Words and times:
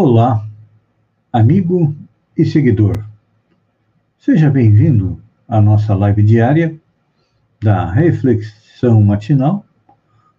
Olá, 0.00 0.48
amigo 1.32 1.92
e 2.36 2.44
seguidor. 2.44 3.04
Seja 4.16 4.48
bem-vindo 4.48 5.20
à 5.48 5.60
nossa 5.60 5.92
live 5.92 6.22
diária 6.22 6.80
da 7.60 7.90
Reflexão 7.90 9.02
Matinal, 9.02 9.66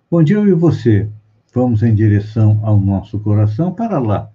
onde 0.09 0.32
eu 0.32 0.48
e 0.48 0.54
você 0.54 1.09
vamos 1.54 1.84
em 1.84 1.94
direção 1.94 2.62
ao 2.64 2.80
nosso 2.80 3.20
coração 3.20 3.76
para 3.76 4.00
lá, 4.00 4.31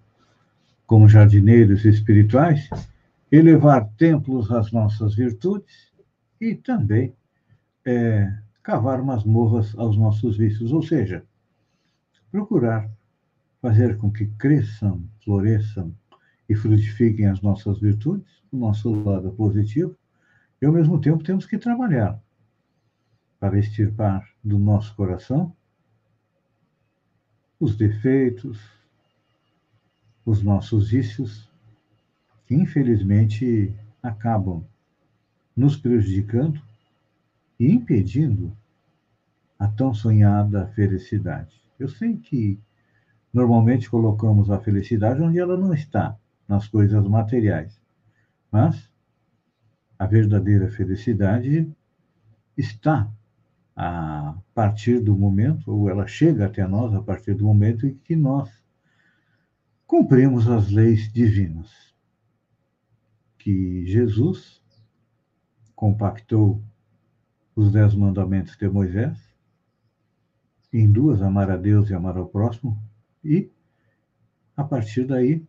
como 0.86 1.08
jardineiros 1.08 1.86
espirituais, 1.86 2.68
elevar 3.32 3.88
templos 3.96 4.50
às 4.50 4.70
nossas 4.72 5.14
virtudes 5.14 5.90
e 6.38 6.54
também 6.54 7.14
é, 7.82 8.30
cavar 8.62 9.02
masmorras 9.02 9.74
aos 9.78 9.96
nossos 9.96 10.36
vícios, 10.36 10.70
ou 10.70 10.82
seja, 10.82 11.24
procurar 12.30 12.90
fazer 13.64 13.96
com 13.96 14.12
que 14.12 14.26
cresçam, 14.26 15.08
floresçam 15.24 15.96
e 16.46 16.54
frutifiquem 16.54 17.28
as 17.28 17.40
nossas 17.40 17.80
virtudes, 17.80 18.30
o 18.52 18.58
nosso 18.58 18.90
lado 18.90 19.32
positivo, 19.32 19.96
e 20.60 20.66
ao 20.66 20.72
mesmo 20.72 21.00
tempo 21.00 21.24
temos 21.24 21.46
que 21.46 21.56
trabalhar 21.56 22.22
para 23.40 23.58
extirpar 23.58 24.28
do 24.44 24.58
nosso 24.58 24.94
coração 24.94 25.56
os 27.58 27.74
defeitos, 27.74 28.60
os 30.26 30.42
nossos 30.42 30.90
vícios, 30.90 31.50
que 32.46 32.54
infelizmente 32.54 33.74
acabam 34.02 34.62
nos 35.56 35.74
prejudicando 35.74 36.60
e 37.58 37.72
impedindo 37.72 38.54
a 39.58 39.66
tão 39.66 39.94
sonhada 39.94 40.66
felicidade. 40.74 41.58
Eu 41.78 41.88
sei 41.88 42.18
que 42.18 42.60
Normalmente 43.34 43.90
colocamos 43.90 44.48
a 44.48 44.60
felicidade 44.60 45.20
onde 45.20 45.40
ela 45.40 45.56
não 45.56 45.74
está, 45.74 46.16
nas 46.46 46.68
coisas 46.68 47.04
materiais. 47.08 47.82
Mas 48.48 48.88
a 49.98 50.06
verdadeira 50.06 50.70
felicidade 50.70 51.68
está 52.56 53.10
a 53.74 54.36
partir 54.54 55.00
do 55.00 55.16
momento, 55.16 55.72
ou 55.72 55.90
ela 55.90 56.06
chega 56.06 56.46
até 56.46 56.64
nós 56.64 56.94
a 56.94 57.02
partir 57.02 57.34
do 57.34 57.44
momento 57.44 57.88
em 57.88 57.94
que 57.96 58.14
nós 58.14 58.48
cumprimos 59.84 60.48
as 60.48 60.70
leis 60.70 61.12
divinas. 61.12 61.92
Que 63.36 63.84
Jesus 63.84 64.62
compactou 65.74 66.62
os 67.56 67.72
dez 67.72 67.94
mandamentos 67.94 68.56
de 68.56 68.68
Moisés, 68.68 69.18
em 70.72 70.90
duas, 70.90 71.20
amar 71.20 71.50
a 71.50 71.56
Deus 71.56 71.90
e 71.90 71.94
amar 71.94 72.16
ao 72.16 72.28
próximo, 72.28 72.80
e, 73.24 73.50
a 74.56 74.62
partir 74.62 75.06
daí, 75.06 75.42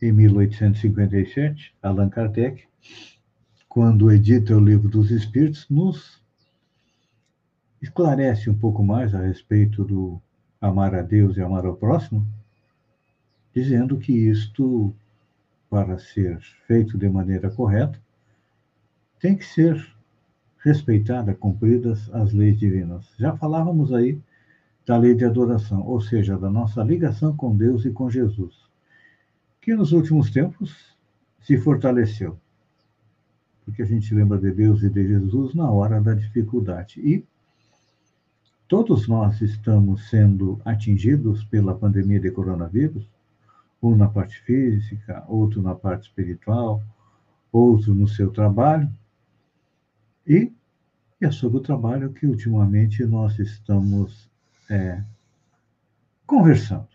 em 0.00 0.12
1857, 0.12 1.74
Allan 1.82 2.08
Kardec, 2.08 2.64
quando 3.68 4.12
edita 4.12 4.56
o 4.56 4.60
Livro 4.60 4.88
dos 4.88 5.10
Espíritos, 5.10 5.66
nos 5.68 6.22
esclarece 7.80 8.50
um 8.50 8.58
pouco 8.58 8.82
mais 8.82 9.14
a 9.14 9.20
respeito 9.20 9.84
do 9.84 10.20
amar 10.60 10.94
a 10.94 11.02
Deus 11.02 11.36
e 11.36 11.40
amar 11.40 11.64
ao 11.64 11.76
próximo, 11.76 12.26
dizendo 13.54 13.98
que 13.98 14.12
isto, 14.12 14.94
para 15.68 15.98
ser 15.98 16.38
feito 16.66 16.96
de 16.96 17.08
maneira 17.08 17.50
correta, 17.50 18.00
tem 19.20 19.36
que 19.36 19.44
ser 19.44 19.84
respeitada, 20.58 21.34
cumpridas 21.34 22.12
as 22.12 22.32
leis 22.32 22.58
divinas. 22.58 23.08
Já 23.18 23.36
falávamos 23.36 23.92
aí 23.92 24.20
da 24.88 24.96
lei 24.96 25.14
de 25.14 25.26
adoração, 25.26 25.86
ou 25.86 26.00
seja, 26.00 26.38
da 26.38 26.48
nossa 26.48 26.82
ligação 26.82 27.36
com 27.36 27.54
Deus 27.54 27.84
e 27.84 27.90
com 27.90 28.08
Jesus, 28.08 28.54
que 29.60 29.74
nos 29.74 29.92
últimos 29.92 30.30
tempos 30.30 30.96
se 31.42 31.58
fortaleceu. 31.58 32.38
Porque 33.66 33.82
a 33.82 33.84
gente 33.84 34.14
lembra 34.14 34.38
de 34.38 34.50
Deus 34.50 34.82
e 34.82 34.88
de 34.88 35.06
Jesus 35.06 35.54
na 35.54 35.70
hora 35.70 36.00
da 36.00 36.14
dificuldade. 36.14 37.00
E 37.00 37.22
todos 38.66 39.06
nós 39.06 39.42
estamos 39.42 40.08
sendo 40.08 40.58
atingidos 40.64 41.44
pela 41.44 41.76
pandemia 41.76 42.18
de 42.18 42.30
coronavírus, 42.30 43.06
um 43.82 43.94
na 43.94 44.08
parte 44.08 44.40
física, 44.40 45.22
outro 45.28 45.60
na 45.60 45.74
parte 45.74 46.04
espiritual, 46.04 46.82
outro 47.52 47.94
no 47.94 48.08
seu 48.08 48.30
trabalho. 48.30 48.90
E 50.26 50.50
é 51.20 51.30
sobre 51.30 51.58
o 51.58 51.62
trabalho 51.62 52.10
que 52.14 52.26
ultimamente 52.26 53.04
nós 53.04 53.38
estamos 53.38 54.27
é, 54.68 55.02
conversando. 56.26 56.88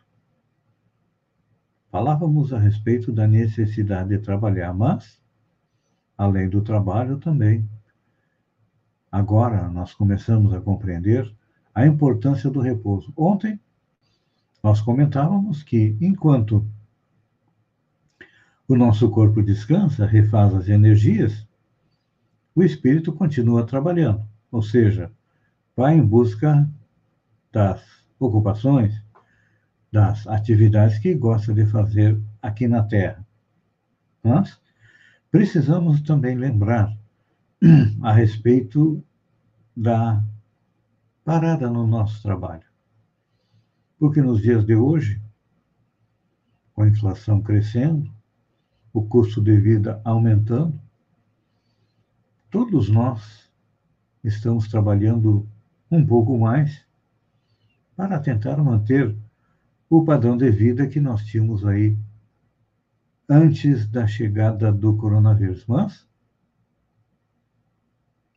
Falávamos 1.92 2.52
a 2.54 2.60
respeito 2.60 3.12
da 3.12 3.28
necessidade 3.28 4.10
de 4.10 4.20
trabalhar, 4.20 4.74
mas, 4.74 5.22
além 6.18 6.50
do 6.50 6.62
trabalho, 6.62 7.18
também. 7.20 7.70
Agora 9.12 9.70
nós 9.70 9.94
começamos 9.94 10.54
a 10.54 10.62
compreender 10.62 11.32
a 11.74 11.86
importância 11.86 12.50
do 12.50 12.60
repouso. 12.60 13.14
Ontem, 13.16 13.60
nós 14.64 14.82
comentávamos 14.82 15.62
que, 15.62 15.98
enquanto 16.02 16.68
o 18.68 18.76
nosso 18.76 19.10
corpo 19.10 19.44
descansa, 19.44 20.06
refaz 20.06 20.54
as 20.56 20.70
energias, 20.70 21.48
o 22.56 22.64
espírito 22.64 23.12
continua 23.12 23.66
trabalhando, 23.66 24.24
ou 24.52 24.62
seja, 24.62 25.12
vai 25.76 25.96
em 25.96 26.06
busca 26.06 26.68
das 27.54 28.04
ocupações, 28.20 29.00
das 29.92 30.26
atividades 30.28 30.98
que 30.98 31.14
gosta 31.14 31.54
de 31.54 31.68
fazer 31.68 32.20
aqui 32.42 32.68
na 32.68 32.84
Terra. 32.84 33.26
Mas 34.24 34.60
precisamos 35.30 36.02
também 36.02 36.36
lembrar 36.36 36.92
a 38.02 38.12
respeito 38.12 39.04
da 39.78 40.22
parada 41.24 41.70
no 41.70 41.86
nosso 41.86 42.22
trabalho. 42.24 42.66
Porque 44.00 44.22
nos 44.22 44.42
dias 44.42 44.66
de 44.66 44.76
hoje, 44.76 45.22
com 46.74 46.82
a 46.82 46.88
inflação 46.88 47.40
crescendo, 47.40 48.12
o 48.92 49.04
custo 49.04 49.42
de 49.42 49.56
vida 49.60 50.02
aumentando, 50.04 50.80
todos 52.50 52.90
nós 52.90 53.50
estamos 54.24 54.68
trabalhando 54.68 55.48
um 55.90 56.06
pouco 56.06 56.38
mais 56.38 56.84
para 57.96 58.20
tentar 58.20 58.58
manter 58.58 59.16
o 59.90 60.04
padrão 60.04 60.36
de 60.38 60.50
vida 60.50 60.88
que 60.88 61.00
nós 61.00 61.24
tínhamos 61.26 61.66
aí 61.66 61.98
antes 63.30 63.88
da 63.88 64.08
chegada 64.08 64.72
do 64.72 64.98
coronavírus. 64.98 65.66
Mas 65.68 66.08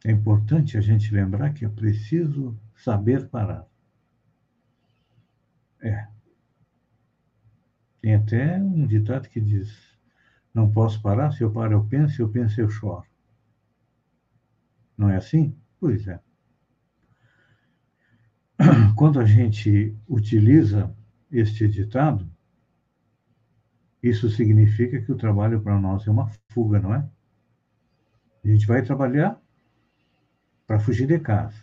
é 0.04 0.12
importante 0.12 0.76
a 0.76 0.80
gente 0.80 1.12
lembrar 1.12 1.52
que 1.54 1.64
é 1.64 1.68
preciso 1.68 2.58
saber 2.76 3.28
parar. 3.28 3.66
É. 5.80 6.08
Tem 8.00 8.14
até 8.14 8.58
um 8.58 8.86
ditado 8.86 9.28
que 9.28 9.40
diz: 9.40 9.98
Não 10.52 10.70
posso 10.70 11.00
parar, 11.00 11.32
se 11.32 11.42
eu 11.42 11.50
paro 11.50 11.72
eu 11.72 11.84
penso, 11.84 12.16
se 12.16 12.22
eu 12.22 12.28
penso 12.28 12.60
eu 12.60 12.68
choro. 12.68 13.06
Não 14.96 15.10
é 15.10 15.16
assim? 15.16 15.56
Pois 15.78 16.06
é 16.06 16.25
quando 18.96 19.20
a 19.20 19.24
gente 19.24 19.96
utiliza 20.08 20.94
este 21.30 21.68
ditado, 21.68 22.28
isso 24.02 24.30
significa 24.30 25.00
que 25.00 25.10
o 25.10 25.16
trabalho 25.16 25.60
para 25.60 25.78
nós 25.78 26.06
é 26.06 26.10
uma 26.10 26.30
fuga, 26.48 26.78
não 26.78 26.94
é? 26.94 27.08
A 28.44 28.48
gente 28.48 28.66
vai 28.66 28.82
trabalhar 28.82 29.40
para 30.66 30.78
fugir 30.78 31.06
de 31.06 31.18
casa, 31.18 31.56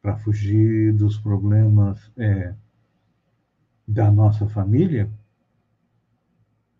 para 0.00 0.16
fugir 0.16 0.92
dos 0.92 1.18
problemas 1.18 2.10
é, 2.16 2.54
da 3.86 4.10
nossa 4.10 4.48
família, 4.48 5.10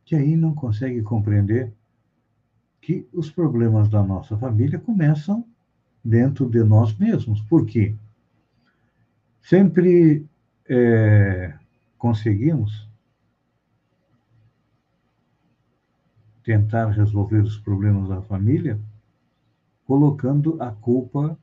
que 0.04 0.16
aí 0.16 0.36
não 0.36 0.54
consegue 0.54 1.02
compreender 1.02 1.72
que 2.80 3.06
os 3.12 3.30
problemas 3.30 3.88
da 3.88 4.02
nossa 4.02 4.36
família 4.36 4.78
começam 4.78 5.46
dentro 6.04 6.48
de 6.50 6.64
nós 6.64 6.96
mesmos. 6.96 7.40
Por 7.42 7.64
quê? 7.64 7.94
Sempre 9.42 10.24
é, 10.68 11.52
conseguimos 11.98 12.88
tentar 16.42 16.88
resolver 16.90 17.40
os 17.40 17.58
problemas 17.58 18.08
da 18.08 18.22
família 18.22 18.80
colocando 19.84 20.60
a 20.62 20.70
culpa 20.70 21.38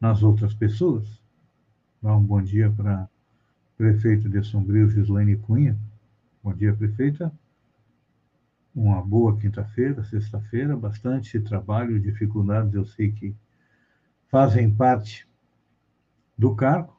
nas 0.00 0.22
outras 0.22 0.54
pessoas. 0.54 1.20
Dá 2.00 2.16
um 2.16 2.22
bom 2.22 2.42
dia 2.42 2.70
para 2.70 3.08
prefeito 3.76 4.28
de 4.28 4.42
Sombrio, 4.42 4.88
Gislaine 4.88 5.36
Cunha. 5.36 5.76
Bom 6.42 6.54
dia, 6.54 6.74
prefeita. 6.74 7.32
Uma 8.74 9.02
boa 9.02 9.36
quinta-feira, 9.38 10.02
sexta-feira, 10.04 10.76
bastante 10.76 11.38
trabalho, 11.40 12.00
dificuldades, 12.00 12.74
eu 12.74 12.84
sei 12.84 13.12
que 13.12 13.34
fazem 14.28 14.74
parte 14.74 15.28
do 16.42 16.56
cargo, 16.56 16.92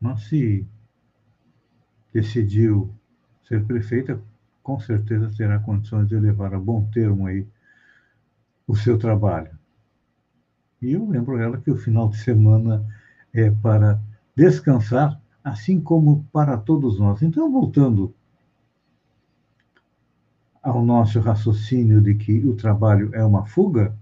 mas 0.00 0.24
se 0.24 0.66
decidiu 2.12 2.92
ser 3.44 3.64
prefeita, 3.64 4.20
com 4.60 4.80
certeza 4.80 5.32
terá 5.36 5.60
condições 5.60 6.08
de 6.08 6.18
levar 6.18 6.52
a 6.52 6.58
bom 6.58 6.84
termo 6.92 7.28
aí 7.28 7.46
o 8.66 8.74
seu 8.74 8.98
trabalho. 8.98 9.56
E 10.82 10.92
eu 10.92 11.08
lembro 11.08 11.38
ela 11.38 11.58
que 11.58 11.70
o 11.70 11.76
final 11.76 12.08
de 12.08 12.18
semana 12.18 12.84
é 13.32 13.52
para 13.52 14.00
descansar, 14.34 15.20
assim 15.42 15.80
como 15.80 16.24
para 16.32 16.56
todos 16.56 16.98
nós. 16.98 17.22
Então, 17.22 17.50
voltando 17.52 18.12
ao 20.60 20.84
nosso 20.84 21.20
raciocínio 21.20 22.00
de 22.00 22.16
que 22.16 22.44
o 22.44 22.56
trabalho 22.56 23.14
é 23.14 23.24
uma 23.24 23.46
fuga, 23.46 23.96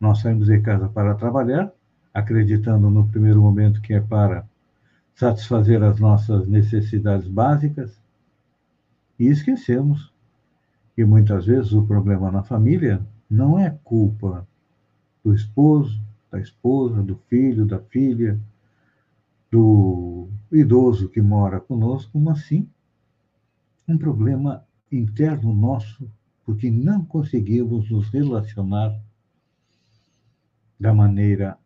nós 0.00 0.20
saímos 0.20 0.48
de 0.48 0.60
casa 0.60 0.88
para 0.88 1.14
trabalhar, 1.14 1.72
acreditando 2.18 2.90
no 2.90 3.08
primeiro 3.08 3.40
momento 3.40 3.80
que 3.80 3.94
é 3.94 4.00
para 4.00 4.46
satisfazer 5.14 5.82
as 5.82 5.98
nossas 5.98 6.46
necessidades 6.46 7.26
básicas, 7.26 7.98
e 9.18 9.26
esquecemos 9.26 10.12
que 10.94 11.04
muitas 11.04 11.46
vezes 11.46 11.72
o 11.72 11.84
problema 11.84 12.30
na 12.30 12.42
família 12.42 13.04
não 13.28 13.58
é 13.58 13.70
culpa 13.82 14.46
do 15.24 15.34
esposo, 15.34 16.00
da 16.30 16.40
esposa, 16.40 17.02
do 17.02 17.16
filho, 17.28 17.66
da 17.66 17.78
filha, 17.78 18.38
do 19.50 20.28
idoso 20.52 21.08
que 21.08 21.20
mora 21.20 21.60
conosco, 21.60 22.18
mas 22.18 22.44
sim 22.46 22.68
um 23.86 23.96
problema 23.96 24.64
interno 24.92 25.54
nosso, 25.54 26.10
porque 26.44 26.70
não 26.70 27.04
conseguimos 27.04 27.90
nos 27.90 28.08
relacionar 28.08 28.98
da 30.78 30.94
maneira 30.94 31.58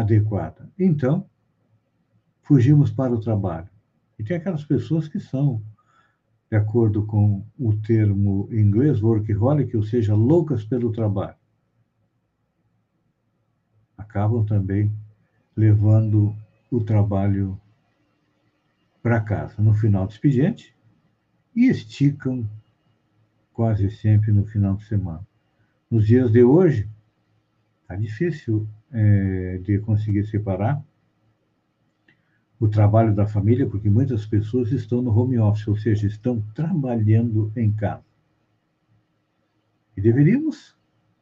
adequada. 0.00 0.68
Então, 0.78 1.28
fugimos 2.42 2.90
para 2.90 3.12
o 3.12 3.20
trabalho. 3.20 3.68
E 4.18 4.24
tem 4.24 4.36
aquelas 4.36 4.64
pessoas 4.64 5.06
que 5.06 5.20
são, 5.20 5.62
de 6.50 6.56
acordo 6.56 7.06
com 7.06 7.44
o 7.58 7.76
termo 7.76 8.48
em 8.50 8.60
inglês, 8.60 9.00
workaholic, 9.00 9.76
ou 9.76 9.82
seja, 9.84 10.14
loucas 10.14 10.64
pelo 10.64 10.90
trabalho. 10.90 11.36
Acabam 13.96 14.44
também 14.44 14.92
levando 15.56 16.34
o 16.70 16.82
trabalho 16.82 17.60
para 19.00 19.20
casa 19.20 19.62
no 19.62 19.74
final 19.74 20.06
do 20.06 20.12
expediente 20.12 20.74
e 21.54 21.68
esticam 21.68 22.48
quase 23.52 23.90
sempre 23.90 24.32
no 24.32 24.44
final 24.44 24.74
de 24.74 24.84
semana. 24.86 25.24
Nos 25.88 26.04
dias 26.06 26.32
de 26.32 26.42
hoje, 26.42 26.88
está 27.84 27.94
difícil 27.96 28.66
é, 28.90 29.58
de 29.58 29.78
conseguir 29.78 30.24
separar 30.24 30.82
o 32.58 32.66
trabalho 32.66 33.14
da 33.14 33.26
família, 33.26 33.68
porque 33.68 33.90
muitas 33.90 34.24
pessoas 34.24 34.72
estão 34.72 35.02
no 35.02 35.16
home 35.16 35.38
office, 35.38 35.68
ou 35.68 35.76
seja, 35.76 36.06
estão 36.06 36.40
trabalhando 36.54 37.52
em 37.54 37.70
casa. 37.70 38.02
E 39.96 40.00
deveríamos 40.00 40.74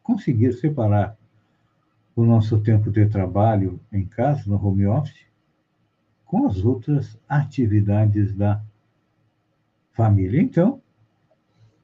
conseguir 0.03 0.53
separar 0.53 1.19
o 2.15 2.25
nosso 2.25 2.61
tempo 2.61 2.91
de 2.91 3.07
trabalho 3.07 3.81
em 3.93 4.07
casa, 4.07 4.49
no 4.49 4.65
home 4.65 4.87
office, 4.87 5.27
com 6.25 6.47
as 6.47 6.65
outras 6.65 7.19
atividades 7.29 8.35
da 8.35 8.63
família. 9.91 10.41
Então, 10.41 10.81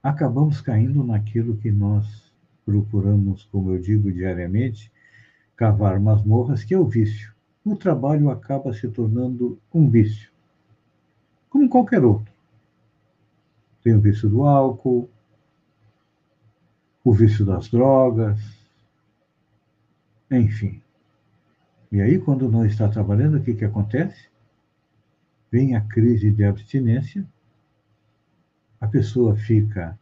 acabamos 0.02 0.60
caindo 0.60 1.02
naquilo 1.02 1.56
que 1.56 1.70
nós 1.72 2.27
procuramos, 2.68 3.48
como 3.50 3.72
eu 3.72 3.80
digo 3.80 4.12
diariamente, 4.12 4.92
cavar 5.56 5.98
masmorras, 5.98 6.62
que 6.62 6.74
é 6.74 6.78
o 6.78 6.84
vício. 6.84 7.34
O 7.64 7.74
trabalho 7.74 8.28
acaba 8.28 8.74
se 8.74 8.86
tornando 8.88 9.58
um 9.72 9.88
vício, 9.88 10.30
como 11.48 11.66
qualquer 11.66 12.04
outro. 12.04 12.30
Tem 13.82 13.94
o 13.94 14.00
vício 14.00 14.28
do 14.28 14.42
álcool, 14.42 15.08
o 17.02 17.10
vício 17.10 17.42
das 17.46 17.70
drogas, 17.70 18.38
enfim. 20.30 20.82
E 21.90 22.02
aí, 22.02 22.18
quando 22.18 22.50
não 22.50 22.66
está 22.66 22.86
trabalhando, 22.86 23.38
o 23.38 23.42
que, 23.42 23.54
que 23.54 23.64
acontece? 23.64 24.28
Vem 25.50 25.74
a 25.74 25.80
crise 25.80 26.30
de 26.30 26.44
abstinência, 26.44 27.26
a 28.78 28.86
pessoa 28.86 29.34
fica 29.36 29.98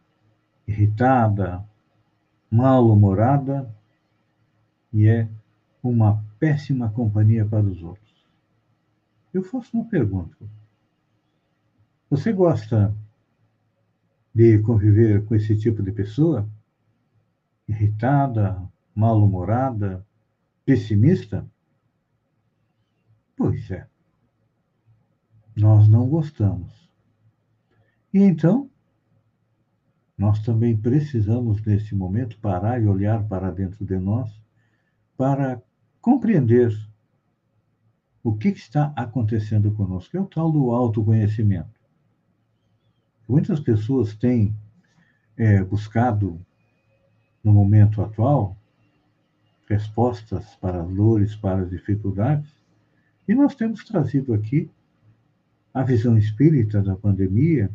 irritada, 0.67 1.65
mal-humorada 2.49 3.73
e 4.93 5.07
é 5.07 5.29
uma 5.83 6.23
péssima 6.39 6.89
companhia 6.89 7.45
para 7.45 7.65
os 7.65 7.81
outros. 7.81 8.25
Eu 9.33 9.43
faço 9.43 9.77
uma 9.77 9.85
pergunta. 9.85 10.37
Você 12.09 12.31
gosta 12.31 12.95
de 14.33 14.59
conviver 14.59 15.25
com 15.25 15.35
esse 15.35 15.57
tipo 15.57 15.83
de 15.83 15.91
pessoa? 15.91 16.49
Irritada, 17.67 18.61
mal-humorada, 18.95 20.05
pessimista? 20.65 21.45
Pois 23.35 23.69
é. 23.69 23.87
Nós 25.55 25.87
não 25.87 26.07
gostamos. 26.07 26.89
E 28.13 28.19
então, 28.19 28.69
nós 30.17 30.39
também 30.39 30.75
precisamos, 30.75 31.63
nesse 31.63 31.93
momento, 31.93 32.39
parar 32.39 32.81
e 32.81 32.87
olhar 32.87 33.23
para 33.27 33.51
dentro 33.51 33.85
de 33.85 33.97
nós 33.97 34.29
para 35.15 35.61
compreender 36.01 36.75
o 38.23 38.35
que 38.35 38.49
está 38.49 38.91
acontecendo 38.95 39.71
conosco. 39.71 40.17
É 40.17 40.19
o 40.19 40.25
tal 40.25 40.51
do 40.51 40.71
autoconhecimento. 40.71 41.77
Muitas 43.27 43.59
pessoas 43.59 44.15
têm 44.15 44.55
é, 45.35 45.63
buscado, 45.63 46.39
no 47.43 47.53
momento 47.53 48.01
atual, 48.01 48.57
respostas 49.67 50.55
para 50.55 50.81
as 50.81 50.93
dores, 50.93 51.35
para 51.35 51.61
as 51.61 51.69
dificuldades, 51.69 52.49
e 53.27 53.35
nós 53.35 53.53
temos 53.53 53.83
trazido 53.83 54.33
aqui 54.33 54.69
a 55.73 55.83
visão 55.83 56.17
espírita 56.17 56.81
da 56.81 56.95
pandemia, 56.95 57.69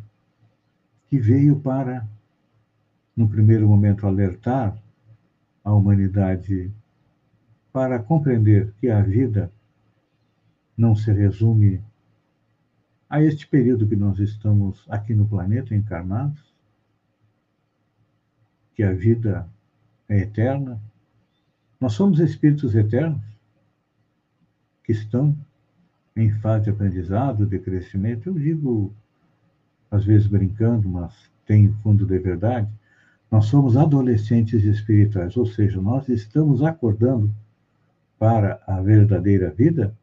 que 1.07 1.19
veio 1.19 1.59
para, 1.59 2.07
no 3.15 3.27
primeiro 3.27 3.67
momento, 3.67 4.07
alertar 4.07 4.77
a 5.63 5.73
humanidade 5.73 6.71
para 7.71 7.99
compreender 7.99 8.73
que 8.79 8.89
a 8.89 9.01
vida 9.01 9.51
não 10.77 10.95
se 10.95 11.11
resume 11.11 11.81
a 13.09 13.21
este 13.21 13.47
período 13.47 13.87
que 13.87 13.95
nós 13.95 14.19
estamos 14.19 14.85
aqui 14.89 15.13
no 15.13 15.27
planeta 15.27 15.75
encarnados, 15.75 16.53
que 18.75 18.81
a 18.81 18.91
vida 18.91 19.47
é 20.09 20.19
eterna. 20.19 20.81
Nós 21.79 21.93
somos 21.93 22.19
espíritos 22.19 22.73
eternos 22.75 23.21
que 24.83 24.91
estão 24.91 25.37
em 26.15 26.31
fase 26.31 26.65
de 26.65 26.69
aprendizado, 26.71 27.45
de 27.45 27.59
crescimento. 27.59 28.29
Eu 28.29 28.33
digo 28.33 28.93
às 29.91 30.03
vezes 30.03 30.25
brincando, 30.25 30.89
mas 30.89 31.13
tem 31.45 31.71
fundo 31.83 32.05
de 32.05 32.17
verdade, 32.17 32.67
nós 33.33 33.45
somos 33.45 33.75
adolescentes 33.75 34.63
espirituais, 34.63 35.35
ou 35.35 35.47
seja, 35.47 35.81
nós 35.81 36.07
estamos 36.07 36.61
acordando 36.61 37.33
para 38.19 38.61
a 38.67 38.79
verdadeira 38.79 39.49
vida, 39.49 39.97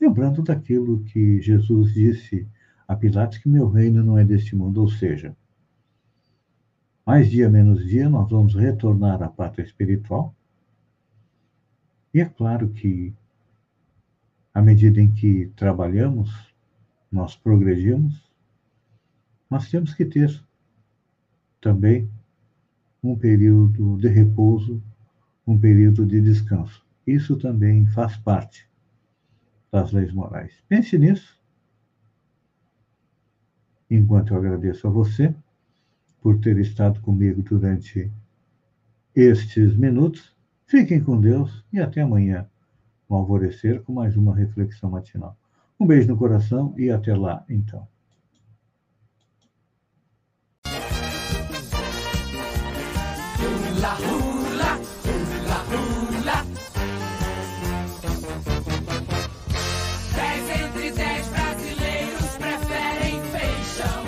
lembrando 0.00 0.42
daquilo 0.42 1.04
que 1.04 1.40
Jesus 1.40 1.94
disse 1.94 2.48
a 2.88 2.96
Pilatos, 2.96 3.38
que 3.38 3.48
meu 3.48 3.68
reino 3.68 4.02
não 4.02 4.18
é 4.18 4.24
deste 4.24 4.56
mundo, 4.56 4.80
ou 4.80 4.90
seja, 4.90 5.36
mais 7.06 7.30
dia 7.30 7.48
menos 7.48 7.86
dia 7.86 8.10
nós 8.10 8.28
vamos 8.28 8.56
retornar 8.56 9.22
à 9.22 9.28
pátria 9.28 9.62
espiritual. 9.62 10.34
E 12.12 12.20
é 12.20 12.24
claro 12.24 12.70
que, 12.70 13.14
à 14.52 14.60
medida 14.60 15.00
em 15.00 15.12
que 15.12 15.52
trabalhamos, 15.54 16.52
nós 17.08 17.36
progredimos, 17.36 18.20
mas 19.48 19.70
temos 19.70 19.94
que 19.94 20.04
ter 20.04 20.49
também 21.60 22.10
um 23.02 23.16
período 23.16 23.96
de 23.98 24.08
repouso, 24.08 24.82
um 25.46 25.58
período 25.58 26.06
de 26.06 26.20
descanso. 26.20 26.84
Isso 27.06 27.36
também 27.36 27.86
faz 27.86 28.16
parte 28.16 28.68
das 29.70 29.92
leis 29.92 30.12
morais. 30.12 30.52
Pense 30.68 30.98
nisso. 30.98 31.38
Enquanto 33.90 34.32
eu 34.32 34.38
agradeço 34.38 34.86
a 34.86 34.90
você 34.90 35.34
por 36.20 36.38
ter 36.38 36.58
estado 36.58 37.00
comigo 37.00 37.42
durante 37.42 38.10
estes 39.14 39.74
minutos, 39.76 40.34
fiquem 40.66 41.02
com 41.02 41.20
Deus 41.20 41.64
e 41.72 41.80
até 41.80 42.02
amanhã, 42.02 42.48
no 43.08 43.16
alvorecer, 43.16 43.82
com 43.82 43.92
mais 43.92 44.16
uma 44.16 44.34
reflexão 44.34 44.90
matinal. 44.90 45.36
Um 45.78 45.86
beijo 45.86 46.06
no 46.06 46.16
coração 46.16 46.74
e 46.76 46.90
até 46.90 47.16
lá, 47.16 47.44
então. 47.48 47.88
hula, 53.80 53.94
hula, 53.96 54.72
hula, 55.06 55.58
hula. 55.70 56.44
Dez 60.14 60.44
entre 60.50 60.92
dez 60.92 61.28
brasileiros 61.28 62.36
preferem 62.36 63.22
feijão. 63.32 64.04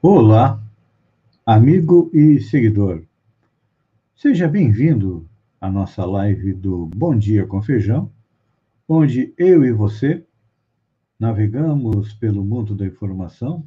Olá, 0.00 0.62
amigo 1.44 2.10
e 2.14 2.40
seguidor. 2.40 3.02
Seja 4.14 4.46
bem-vindo 4.46 5.28
à 5.60 5.68
nossa 5.68 6.04
live 6.04 6.52
do 6.52 6.86
Bom 6.86 7.16
Dia 7.18 7.44
com 7.44 7.60
Feijão, 7.60 8.08
onde 8.88 9.34
eu 9.36 9.64
e 9.64 9.72
você 9.72 10.24
navegamos 11.18 12.14
pelo 12.14 12.44
mundo 12.44 12.76
da 12.76 12.86
informação 12.86 13.64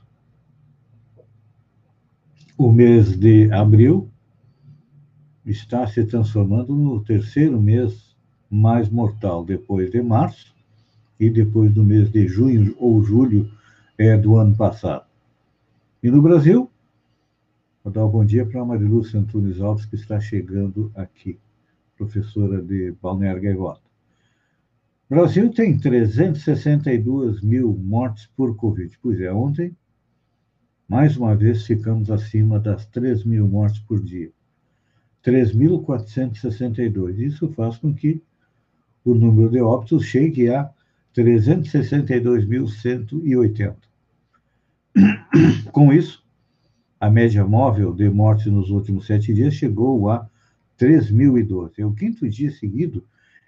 O 2.57 2.71
mês 2.71 3.17
de 3.17 3.51
abril 3.51 4.09
está 5.45 5.85
se 5.85 6.05
transformando 6.05 6.73
no 6.73 7.03
terceiro 7.03 7.59
mês 7.59 8.08
mais 8.49 8.89
mortal, 8.89 9.45
depois 9.45 9.91
de 9.91 10.01
março 10.01 10.55
e 11.19 11.29
depois 11.29 11.71
do 11.73 11.83
mês 11.83 12.09
de 12.11 12.27
junho 12.27 12.75
ou 12.79 13.03
julho 13.03 13.51
é, 13.97 14.17
do 14.17 14.37
ano 14.37 14.55
passado. 14.55 15.05
E 16.01 16.09
no 16.09 16.21
Brasil, 16.21 16.71
vou 17.83 17.91
dar 17.91 18.05
um 18.05 18.09
bom 18.09 18.25
dia 18.25 18.45
para 18.45 18.61
a 18.61 18.65
Marilúcia 18.65 19.19
Antunes 19.19 19.59
Alves, 19.59 19.85
que 19.85 19.95
está 19.95 20.19
chegando 20.19 20.91
aqui, 20.95 21.37
professora 21.97 22.61
de 22.61 22.93
Balneário 23.01 23.41
Gaivota. 23.41 23.81
O 25.09 25.15
Brasil 25.15 25.51
tem 25.51 25.77
362 25.77 27.41
mil 27.41 27.73
mortes 27.73 28.27
por 28.37 28.55
Covid. 28.55 28.97
Pois 29.01 29.19
é, 29.19 29.33
ontem, 29.33 29.75
mais 30.87 31.17
uma 31.17 31.35
vez, 31.35 31.65
ficamos 31.65 32.09
acima 32.09 32.59
das 32.59 32.85
3 32.85 33.23
mil 33.25 33.47
mortes 33.47 33.79
por 33.79 34.01
dia. 34.01 34.31
3.462. 35.23 37.19
Isso 37.19 37.49
faz 37.49 37.77
com 37.77 37.93
que 37.93 38.23
o 39.03 39.13
número 39.13 39.49
de 39.49 39.59
óbitos 39.61 40.05
chegue 40.05 40.49
a 40.49 40.69
362.180. 41.15 43.75
Com 45.71 45.93
isso, 45.93 46.23
a 46.99 47.09
média 47.09 47.45
móvel 47.45 47.93
de 47.93 48.09
mortes 48.09 48.47
nos 48.47 48.69
últimos 48.69 49.05
sete 49.05 49.33
dias 49.33 49.53
chegou 49.53 50.09
a 50.09 50.27
3.012. 50.79 51.73
É 51.77 51.85
o 51.85 51.93
quinto 51.93 52.27
dia 52.29 52.51
seguido 52.51 53.05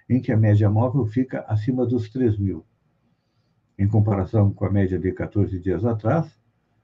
em 0.10 0.22
que 0.22 0.31
a 0.31 0.38
média 0.38 0.70
móvel 0.70 1.05
fica 1.05 1.41
acima 1.48 1.86
dos 1.86 2.10
3 2.10 2.38
mil. 2.38 2.65
Em 3.77 3.88
comparação 3.88 4.51
com 4.51 4.65
a 4.65 4.70
média 4.70 5.00
de 5.00 5.12
14 5.12 5.60
dias 5.60 5.86
atrás, 5.86 6.27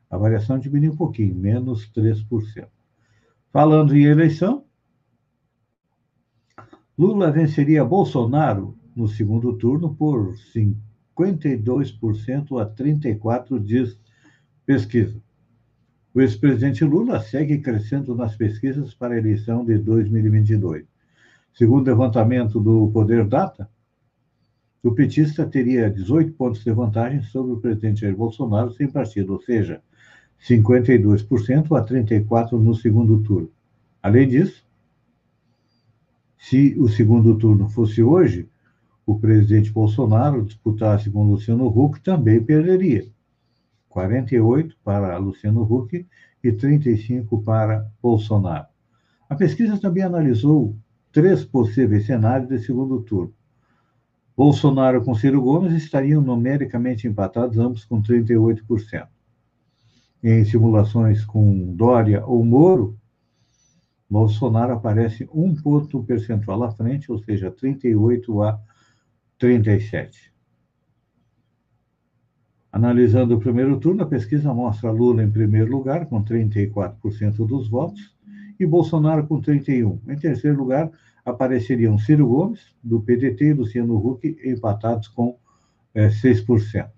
a 0.09 0.17
variação 0.17 0.57
diminuiu 0.57 0.93
um 0.93 0.95
pouquinho, 0.95 1.35
menos 1.35 1.91
3%. 1.91 2.67
Falando 3.51 3.95
em 3.95 4.03
eleição, 4.03 4.63
Lula 6.97 7.29
venceria 7.29 7.85
Bolsonaro 7.85 8.75
no 8.95 9.07
segundo 9.07 9.53
turno 9.53 9.93
por 9.93 10.33
52% 11.15 12.59
a 12.59 12.65
34%, 12.65 13.59
diz 13.59 13.99
pesquisa. 14.65 15.21
O 16.11 16.21
ex-presidente 16.21 16.83
Lula 16.83 17.19
segue 17.19 17.59
crescendo 17.59 18.15
nas 18.15 18.35
pesquisas 18.35 18.95
para 18.95 19.13
a 19.13 19.17
eleição 19.19 19.63
de 19.63 19.77
2022. 19.77 20.85
Segundo 21.53 21.85
o 21.85 21.91
levantamento 21.91 22.59
do 22.59 22.89
Poder 22.89 23.27
Data, 23.27 23.69
o 24.81 24.91
petista 24.91 25.45
teria 25.45 25.91
18 25.91 26.33
pontos 26.33 26.63
de 26.63 26.71
vantagem 26.71 27.21
sobre 27.21 27.53
o 27.53 27.59
presidente 27.59 28.01
Jair 28.01 28.15
Bolsonaro 28.15 28.71
sem 28.71 28.89
partido, 28.89 29.33
ou 29.33 29.41
seja, 29.41 29.83
52% 30.41 31.77
a 31.77 31.85
34% 31.85 32.53
no 32.53 32.73
segundo 32.73 33.21
turno. 33.21 33.51
Além 34.01 34.27
disso, 34.27 34.66
se 36.37 36.75
o 36.79 36.87
segundo 36.87 37.37
turno 37.37 37.67
fosse 37.67 38.01
hoje, 38.01 38.49
o 39.05 39.17
presidente 39.17 39.71
Bolsonaro 39.71 40.45
disputasse 40.45 41.09
com 41.09 41.29
Luciano 41.29 41.67
Huck, 41.67 42.01
também 42.01 42.43
perderia. 42.43 43.07
48 43.89 44.77
para 44.83 45.17
Luciano 45.17 45.63
Huck 45.63 46.05
e 46.43 46.51
35 46.51 47.41
para 47.41 47.89
Bolsonaro. 48.01 48.67
A 49.29 49.35
pesquisa 49.35 49.77
também 49.79 50.03
analisou 50.03 50.75
três 51.11 51.43
possíveis 51.43 52.05
cenários 52.05 52.49
de 52.49 52.59
segundo 52.59 53.01
turno. 53.01 53.33
Bolsonaro 54.35 55.03
com 55.03 55.15
Ciro 55.15 55.41
Gomes 55.41 55.73
estariam 55.73 56.21
numericamente 56.21 57.07
empatados, 57.07 57.57
ambos 57.57 57.83
com 57.85 58.01
38%. 58.01 59.07
Em 60.23 60.45
simulações 60.45 61.25
com 61.25 61.73
Dória 61.75 62.23
ou 62.25 62.45
Moro, 62.45 62.96
Bolsonaro 64.09 64.73
aparece 64.73 65.27
um 65.33 65.53
ponto 65.53 66.01
percentual 66.03 66.63
à 66.63 66.71
frente, 66.71 67.11
ou 67.11 67.19
seja, 67.19 67.51
38 67.51 68.41
a 68.41 68.59
37. 69.37 70.31
Analisando 72.71 73.35
o 73.35 73.39
primeiro 73.39 73.79
turno, 73.79 74.03
a 74.03 74.07
pesquisa 74.07 74.53
mostra 74.53 74.91
Lula 74.91 75.23
em 75.23 75.31
primeiro 75.31 75.71
lugar, 75.71 76.05
com 76.05 76.23
34% 76.23 77.45
dos 77.45 77.67
votos, 77.67 78.15
e 78.59 78.65
Bolsonaro 78.65 79.27
com 79.27 79.41
31%. 79.41 79.99
Em 80.07 80.15
terceiro 80.15 80.57
lugar, 80.57 80.91
apareceriam 81.25 81.97
Ciro 81.97 82.27
Gomes, 82.27 82.73
do 82.83 83.01
PDT, 83.01 83.45
e 83.45 83.53
Luciano 83.53 83.97
Huck, 83.97 84.37
empatados 84.43 85.07
com 85.09 85.37
é, 85.93 86.07
6%. 86.07 86.89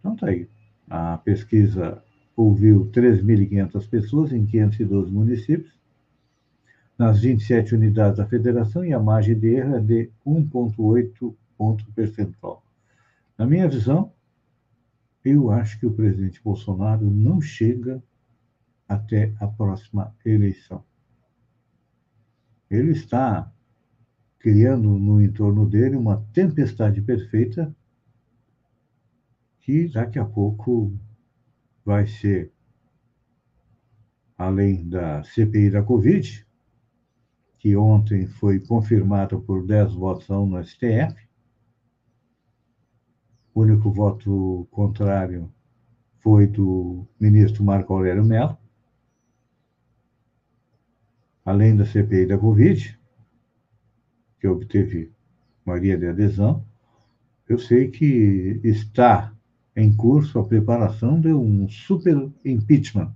Então, 0.00 0.16
tá 0.16 0.28
aí. 0.28 0.48
A 0.88 1.18
pesquisa 1.18 2.02
ouviu 2.36 2.90
3.500 2.92 3.88
pessoas 3.88 4.32
em 4.32 4.44
512 4.44 5.10
municípios, 5.10 5.74
nas 6.98 7.20
27 7.20 7.74
unidades 7.74 8.18
da 8.18 8.26
federação, 8.26 8.84
e 8.84 8.92
a 8.92 9.00
margem 9.00 9.38
de 9.38 9.48
erro 9.48 9.76
é 9.76 9.80
de 9.80 10.10
1,8 10.26 11.34
ponto 11.56 11.84
percentual. 11.92 12.62
Na 13.38 13.46
minha 13.46 13.68
visão, 13.68 14.12
eu 15.24 15.50
acho 15.50 15.80
que 15.80 15.86
o 15.86 15.92
presidente 15.92 16.40
Bolsonaro 16.42 17.10
não 17.10 17.40
chega 17.40 18.02
até 18.88 19.34
a 19.40 19.46
próxima 19.46 20.14
eleição. 20.24 20.84
Ele 22.70 22.92
está 22.92 23.50
criando 24.38 24.88
no 24.88 25.20
entorno 25.20 25.68
dele 25.68 25.96
uma 25.96 26.24
tempestade 26.32 27.00
perfeita 27.02 27.74
que 29.60 29.88
daqui 29.88 30.18
a 30.18 30.24
pouco 30.24 30.92
vai 31.86 32.04
ser, 32.04 32.52
além 34.36 34.88
da 34.88 35.22
CPI 35.22 35.70
da 35.70 35.84
Covid, 35.84 36.44
que 37.58 37.76
ontem 37.76 38.26
foi 38.26 38.58
confirmada 38.58 39.38
por 39.38 39.64
10 39.64 39.94
votos 39.94 40.28
a 40.28 40.38
1 40.38 40.46
no 40.46 40.64
STF, 40.64 41.28
o 43.54 43.60
único 43.60 43.88
voto 43.92 44.66
contrário 44.72 45.50
foi 46.18 46.48
do 46.48 47.06
ministro 47.20 47.62
Marco 47.62 47.94
Aurélio 47.94 48.24
Mello, 48.24 48.58
além 51.44 51.76
da 51.76 51.86
CPI 51.86 52.26
da 52.26 52.36
Covid, 52.36 52.98
que 54.40 54.48
obteve 54.48 55.12
maioria 55.64 55.96
de 55.96 56.08
adesão, 56.08 56.66
eu 57.48 57.60
sei 57.60 57.92
que 57.92 58.60
está 58.64 59.35
em 59.76 59.94
curso 59.94 60.38
a 60.38 60.44
preparação 60.44 61.20
de 61.20 61.32
um 61.32 61.68
super 61.68 62.30
impeachment 62.44 63.14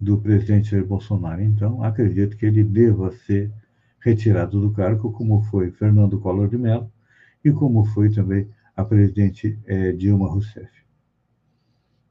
do 0.00 0.18
presidente 0.18 0.70
Jair 0.70 0.86
Bolsonaro. 0.86 1.42
Então, 1.42 1.82
acredito 1.82 2.36
que 2.36 2.46
ele 2.46 2.62
deva 2.62 3.10
ser 3.10 3.50
retirado 3.98 4.60
do 4.60 4.70
cargo, 4.70 5.10
como 5.10 5.42
foi 5.42 5.72
Fernando 5.72 6.20
Collor 6.20 6.48
de 6.48 6.56
Mello 6.56 6.90
e 7.44 7.50
como 7.50 7.84
foi 7.86 8.08
também 8.10 8.48
a 8.76 8.84
presidente 8.84 9.58
eh, 9.66 9.92
Dilma 9.92 10.28
Rousseff. 10.28 10.70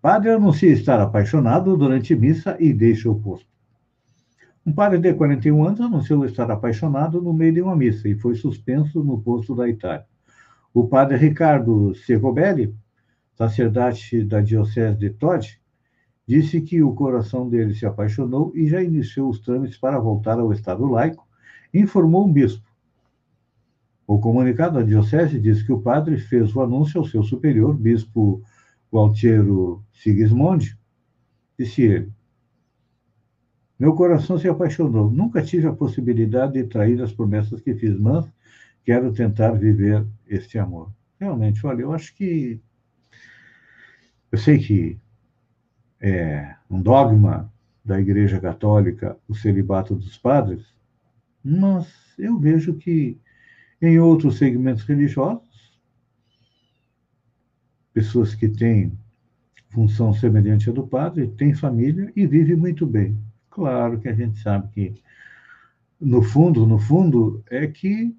Padre 0.02 0.32
anuncia 0.32 0.72
estar 0.72 1.00
apaixonado 1.00 1.78
durante 1.78 2.16
missa 2.16 2.58
e 2.60 2.74
deixa 2.74 3.10
o 3.10 3.20
posto. 3.20 3.48
Um 4.66 4.74
padre 4.74 4.98
de 4.98 5.14
41 5.14 5.64
anos 5.64 5.80
anunciou 5.80 6.26
estar 6.26 6.50
apaixonado 6.52 7.22
no 7.22 7.34
meio 7.34 7.54
de 7.54 7.62
uma 7.62 7.76
missa 7.76 8.10
e 8.10 8.16
foi 8.16 8.36
suspenso 8.36 9.04
no 9.04 9.22
posto 9.22 9.56
da 9.56 9.70
Itália. 9.70 10.06
O 10.76 10.86
padre 10.90 11.16
Ricardo 11.16 11.96
Secobelli, 11.96 12.76
sacerdote 13.34 14.26
da 14.26 14.42
Diocese 14.42 14.98
de 14.98 15.10
Todi, 15.10 15.58
disse 16.28 16.60
que 16.60 16.84
o 16.84 16.94
coração 16.94 17.48
dele 17.48 17.74
se 17.74 17.86
apaixonou 17.86 18.52
e 18.54 18.68
já 18.68 18.84
iniciou 18.84 19.30
os 19.30 19.40
trâmites 19.40 19.78
para 19.78 19.98
voltar 19.98 20.38
ao 20.38 20.52
estado 20.52 20.86
laico, 20.86 21.26
informou 21.74 22.28
um 22.28 22.34
bispo. 22.34 22.70
O 24.06 24.20
comunicado 24.20 24.78
da 24.78 24.84
Diocese 24.84 25.40
diz 25.40 25.64
que 25.64 25.72
o 25.72 25.80
padre 25.80 26.18
fez 26.18 26.54
o 26.54 26.62
anúncio 26.62 27.00
ao 27.00 27.08
seu 27.08 27.24
superior, 27.24 27.74
bispo 27.74 28.44
Gualtiero 28.92 29.82
Sigismondi, 29.94 30.78
disse 31.58 31.84
ele. 31.84 32.12
Meu 33.80 33.96
coração 33.96 34.38
se 34.38 34.50
apaixonou. 34.50 35.10
Nunca 35.10 35.42
tive 35.42 35.68
a 35.68 35.74
possibilidade 35.74 36.52
de 36.52 36.66
trair 36.66 37.02
as 37.02 37.14
promessas 37.14 37.62
que 37.62 37.74
fiz, 37.76 37.98
mas 37.98 38.30
quero 38.86 39.12
tentar 39.12 39.52
viver 39.52 40.06
este 40.28 40.60
amor. 40.60 40.94
Realmente, 41.20 41.66
olha, 41.66 41.82
eu 41.82 41.92
acho 41.92 42.16
que. 42.16 42.62
Eu 44.32 44.38
sei 44.38 44.60
que 44.60 45.00
é 46.00 46.56
um 46.70 46.82
dogma 46.82 47.52
da 47.84 48.00
Igreja 48.00 48.40
Católica 48.40 49.18
o 49.28 49.34
celibato 49.34 49.96
dos 49.96 50.18
padres, 50.18 50.74
mas 51.44 51.88
eu 52.18 52.38
vejo 52.40 52.76
que 52.76 53.18
em 53.82 54.00
outros 54.00 54.38
segmentos 54.38 54.84
religiosos, 54.84 55.80
pessoas 57.94 58.36
que 58.36 58.50
têm 58.50 58.98
função 59.70 60.14
semelhante 60.14 60.70
à 60.70 60.74
do 60.74 60.86
padre, 60.86 61.28
têm 61.28 61.54
família 61.54 62.12
e 62.16 62.26
vivem 62.26 62.56
muito 62.56 62.86
bem. 62.86 63.18
Claro 63.50 64.00
que 64.00 64.10
a 64.10 64.14
gente 64.14 64.38
sabe 64.40 64.68
que, 64.74 64.94
no 66.00 66.22
fundo, 66.22 66.66
no 66.66 66.78
fundo, 66.78 67.44
é 67.50 67.68
que 67.68 68.16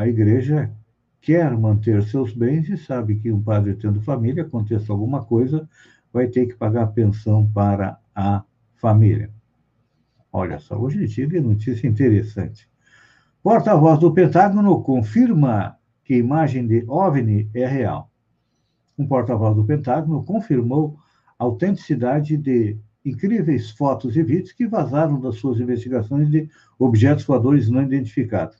a 0.00 0.08
igreja 0.08 0.72
quer 1.20 1.54
manter 1.54 2.02
seus 2.04 2.32
bens 2.32 2.70
e 2.70 2.78
sabe 2.78 3.16
que 3.16 3.30
um 3.30 3.42
padre 3.42 3.74
tendo 3.74 4.00
família, 4.00 4.44
aconteça 4.44 4.90
alguma 4.90 5.22
coisa, 5.22 5.68
vai 6.10 6.26
ter 6.26 6.46
que 6.46 6.54
pagar 6.54 6.86
pensão 6.86 7.46
para 7.52 7.98
a 8.14 8.42
família. 8.76 9.30
Olha 10.32 10.58
só, 10.58 10.74
hoje 10.78 11.06
tive 11.06 11.38
notícia 11.38 11.86
interessante. 11.86 12.66
Porta-voz 13.42 13.98
do 13.98 14.10
Pentágono 14.14 14.82
confirma 14.82 15.76
que 16.02 16.16
imagem 16.16 16.66
de 16.66 16.82
OVNI 16.88 17.50
é 17.52 17.66
real. 17.66 18.10
Um 18.96 19.06
porta-voz 19.06 19.54
do 19.54 19.66
Pentágono 19.66 20.24
confirmou 20.24 20.96
a 21.38 21.44
autenticidade 21.44 22.38
de 22.38 22.78
incríveis 23.04 23.70
fotos 23.70 24.16
e 24.16 24.22
vídeos 24.22 24.52
que 24.52 24.66
vazaram 24.66 25.20
das 25.20 25.34
suas 25.34 25.60
investigações 25.60 26.30
de 26.30 26.48
objetos 26.78 27.26
voadores 27.26 27.68
não 27.68 27.82
identificados. 27.82 28.56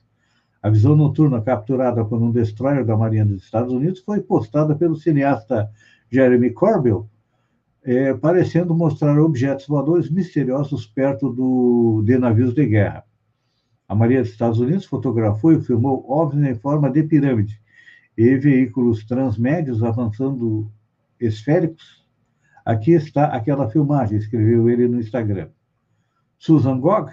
A 0.61 0.69
visão 0.69 0.95
noturna 0.95 1.41
capturada 1.41 2.05
por 2.05 2.21
um 2.21 2.31
destroyer 2.31 2.85
da 2.85 2.95
Marinha 2.95 3.25
dos 3.25 3.43
Estados 3.43 3.73
Unidos 3.73 3.99
foi 4.01 4.21
postada 4.21 4.75
pelo 4.75 4.95
cineasta 4.95 5.69
Jeremy 6.09 6.51
Corbell, 6.51 7.09
é, 7.83 8.13
parecendo 8.13 8.75
mostrar 8.75 9.19
objetos 9.19 9.67
voadores 9.67 10.09
misteriosos 10.09 10.85
perto 10.85 11.31
do, 11.31 12.03
de 12.05 12.17
navios 12.17 12.53
de 12.53 12.65
guerra. 12.65 13.03
A 13.87 13.95
Marinha 13.95 14.21
dos 14.21 14.31
Estados 14.31 14.59
Unidos 14.59 14.85
fotografou 14.85 15.51
e 15.51 15.61
filmou 15.61 16.05
OVNIs 16.07 16.51
em 16.51 16.59
forma 16.59 16.89
de 16.89 17.03
pirâmide 17.03 17.59
e 18.15 18.35
veículos 18.37 19.03
transmédios 19.05 19.83
avançando 19.83 20.71
esféricos 21.19 22.01
Aqui 22.63 22.91
está 22.91 23.25
aquela 23.25 23.69
filmagem, 23.69 24.17
escreveu 24.17 24.69
ele 24.69 24.87
no 24.87 24.99
Instagram. 24.99 25.49
Susan 26.37 26.79
Gog, 26.79 27.11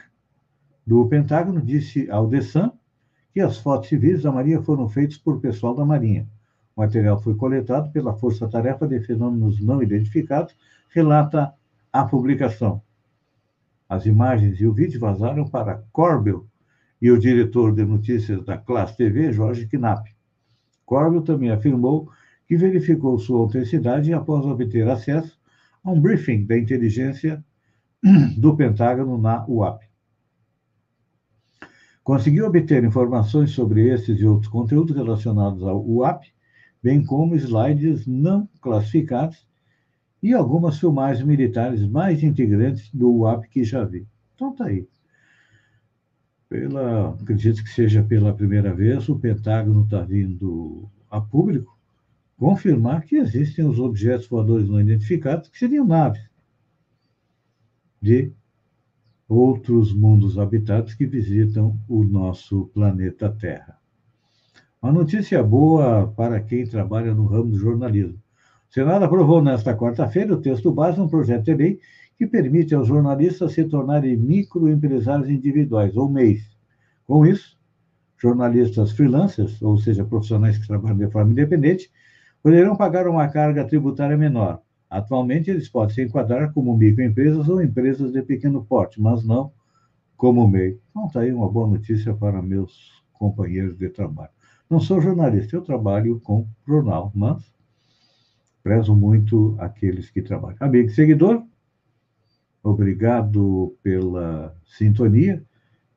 do 0.86 1.06
Pentágono, 1.08 1.60
disse 1.60 2.10
ao 2.10 2.28
The 2.28 2.40
Sun 2.42 2.70
que 3.38 3.42
as 3.42 3.58
fotos 3.58 3.88
civis 3.88 4.22
da 4.24 4.32
Marinha 4.32 4.60
foram 4.60 4.88
feitas 4.88 5.16
por 5.16 5.40
pessoal 5.40 5.72
da 5.72 5.84
Marinha. 5.84 6.26
O 6.74 6.80
material 6.80 7.22
foi 7.22 7.36
coletado 7.36 7.88
pela 7.92 8.12
Força 8.12 8.48
Tarefa 8.48 8.84
de 8.84 8.98
Fenômenos 8.98 9.60
Não 9.60 9.80
Identificados, 9.80 10.56
relata 10.88 11.54
a 11.92 12.02
publicação. 12.02 12.82
As 13.88 14.06
imagens 14.06 14.60
e 14.60 14.66
o 14.66 14.72
vídeo 14.72 14.98
vazaram 14.98 15.48
para 15.48 15.84
Corbel 15.92 16.48
e 17.00 17.12
o 17.12 17.18
diretor 17.18 17.72
de 17.72 17.84
notícias 17.84 18.44
da 18.44 18.58
Classe 18.58 18.96
TV, 18.96 19.32
Jorge 19.32 19.68
Knapp. 19.68 20.12
Corbel 20.84 21.22
também 21.22 21.52
afirmou 21.52 22.10
que 22.44 22.56
verificou 22.56 23.20
sua 23.20 23.38
autenticidade 23.38 24.12
após 24.12 24.44
obter 24.46 24.88
acesso 24.88 25.38
a 25.84 25.92
um 25.92 26.00
briefing 26.00 26.44
da 26.44 26.58
inteligência 26.58 27.44
do 28.36 28.56
Pentágono 28.56 29.16
na 29.16 29.46
UAP. 29.46 29.87
Conseguiu 32.08 32.46
obter 32.46 32.82
informações 32.84 33.50
sobre 33.50 33.86
esses 33.86 34.18
e 34.18 34.24
outros 34.24 34.50
conteúdos 34.50 34.96
relacionados 34.96 35.62
ao 35.62 35.86
UAP, 35.86 36.24
bem 36.82 37.04
como 37.04 37.36
slides 37.36 38.06
não 38.06 38.48
classificados 38.62 39.46
e 40.22 40.32
algumas 40.32 40.80
filmagens 40.80 41.22
militares 41.22 41.86
mais 41.86 42.22
integrantes 42.22 42.90
do 42.94 43.14
UAP 43.14 43.46
que 43.50 43.62
já 43.62 43.84
vi. 43.84 44.06
Então 44.34 44.56
tá 44.56 44.64
aí. 44.64 44.88
Pela, 46.48 47.10
acredito 47.10 47.62
que 47.62 47.68
seja 47.68 48.02
pela 48.02 48.32
primeira 48.32 48.72
vez, 48.72 49.06
o 49.10 49.18
Pentágono 49.18 49.84
está 49.84 50.00
vindo 50.00 50.88
a 51.10 51.20
público 51.20 51.78
confirmar 52.38 53.02
que 53.02 53.16
existem 53.16 53.66
os 53.66 53.78
objetos 53.78 54.26
voadores 54.28 54.66
não 54.66 54.80
identificados, 54.80 55.50
que 55.50 55.58
seriam 55.58 55.86
naves 55.86 56.26
de 58.00 58.32
outros 59.28 59.92
mundos 59.92 60.38
habitados 60.38 60.94
que 60.94 61.06
visitam 61.06 61.78
o 61.86 62.02
nosso 62.02 62.70
planeta 62.72 63.28
Terra. 63.28 63.78
Uma 64.80 64.92
notícia 64.92 65.42
boa 65.42 66.06
para 66.16 66.40
quem 66.40 66.66
trabalha 66.66 67.12
no 67.12 67.26
ramo 67.26 67.50
do 67.50 67.58
jornalismo. 67.58 68.18
O 68.70 68.72
Senado 68.72 69.04
aprovou 69.04 69.42
nesta 69.42 69.76
quarta-feira 69.76 70.32
o 70.32 70.40
texto 70.40 70.72
base 70.72 71.00
um 71.00 71.08
projeto 71.08 71.44
de 71.44 71.54
lei 71.54 71.80
que 72.16 72.26
permite 72.26 72.74
aos 72.74 72.88
jornalistas 72.88 73.52
se 73.52 73.64
tornarem 73.64 74.16
microempresários 74.16 75.28
individuais, 75.28 75.96
ou 75.96 76.08
MEIs. 76.08 76.42
Com 77.06 77.24
isso, 77.26 77.56
jornalistas 78.20 78.92
freelancers, 78.92 79.60
ou 79.62 79.78
seja, 79.78 80.04
profissionais 80.04 80.58
que 80.58 80.66
trabalham 80.66 80.98
de 80.98 81.10
forma 81.10 81.32
independente, 81.32 81.90
poderão 82.42 82.76
pagar 82.76 83.06
uma 83.06 83.28
carga 83.28 83.64
tributária 83.64 84.16
menor. 84.16 84.60
Atualmente, 84.90 85.50
eles 85.50 85.68
podem 85.68 85.94
se 85.94 86.02
enquadrar 86.02 86.52
como 86.52 86.76
microempresas 86.76 87.48
ou 87.48 87.62
empresas 87.62 88.12
de 88.12 88.22
pequeno 88.22 88.64
porte, 88.64 89.00
mas 89.00 89.24
não 89.24 89.52
como 90.16 90.48
MEI. 90.48 90.78
Então, 90.90 91.06
está 91.06 91.20
aí 91.20 91.32
uma 91.32 91.48
boa 91.48 91.68
notícia 91.68 92.14
para 92.14 92.42
meus 92.42 93.02
companheiros 93.12 93.76
de 93.76 93.88
trabalho. 93.90 94.30
Não 94.68 94.80
sou 94.80 95.00
jornalista, 95.00 95.56
eu 95.56 95.62
trabalho 95.62 96.20
com 96.20 96.46
jornal, 96.66 97.12
mas 97.14 97.42
prezo 98.62 98.94
muito 98.94 99.56
aqueles 99.58 100.10
que 100.10 100.20
trabalham. 100.20 100.56
Amigo 100.60 100.88
e 100.88 100.94
seguidor, 100.94 101.42
obrigado 102.62 103.76
pela 103.82 104.54
sintonia. 104.66 105.42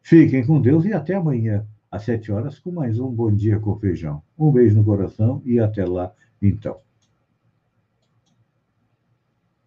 Fiquem 0.02 0.46
com 0.46 0.62
Deus 0.62 0.86
e 0.86 0.94
até 0.94 1.16
amanhã, 1.16 1.66
às 1.90 2.04
sete 2.04 2.32
horas, 2.32 2.60
com 2.60 2.72
mais 2.72 3.00
um 3.00 3.10
Bom 3.10 3.34
Dia 3.34 3.60
com 3.60 3.78
Feijão. 3.78 4.22
Um 4.38 4.52
beijo 4.52 4.76
no 4.76 4.84
coração 4.84 5.42
e 5.46 5.60
até 5.60 5.86
lá 5.86 6.14
então. 6.42 6.78